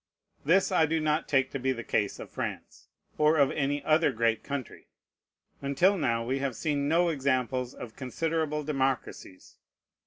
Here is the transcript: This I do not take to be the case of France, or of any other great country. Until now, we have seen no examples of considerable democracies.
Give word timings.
This 0.43 0.71
I 0.71 0.87
do 0.87 0.99
not 0.99 1.27
take 1.27 1.51
to 1.51 1.59
be 1.59 1.71
the 1.73 1.83
case 1.83 2.17
of 2.17 2.31
France, 2.31 2.87
or 3.19 3.37
of 3.37 3.51
any 3.51 3.83
other 3.83 4.11
great 4.11 4.43
country. 4.43 4.87
Until 5.61 5.95
now, 5.95 6.25
we 6.25 6.39
have 6.39 6.55
seen 6.55 6.87
no 6.87 7.09
examples 7.09 7.75
of 7.75 7.95
considerable 7.95 8.63
democracies. 8.63 9.57